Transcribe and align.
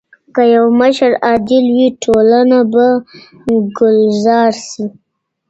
که 0.33 0.43
يو 0.55 0.65
مشر 0.81 1.11
عادل 1.27 1.65
وي 1.75 1.87
ټولنه 2.03 2.59
به 2.73 2.85
ګلزار 3.77 4.51
سي. 4.69 4.85